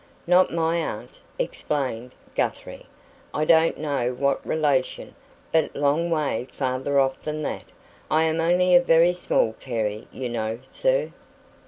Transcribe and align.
"Not 0.25 0.49
my 0.49 0.77
aunt," 0.77 1.19
explained 1.37 2.13
Guthrie. 2.33 2.87
"I 3.35 3.45
don't 3.45 3.77
know 3.77 4.15
what 4.17 4.43
relation, 4.43 5.13
but 5.51 5.75
a 5.75 5.79
long 5.79 6.09
way 6.09 6.47
farther 6.51 6.99
off 6.99 7.21
than 7.21 7.43
that. 7.43 7.65
I 8.09 8.23
am 8.23 8.41
only 8.41 8.75
a 8.75 8.81
very 8.81 9.13
small 9.13 9.53
Carey, 9.59 10.07
you 10.11 10.27
know, 10.27 10.57
sir." 10.71 11.11